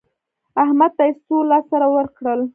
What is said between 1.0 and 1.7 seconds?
يې څو لاس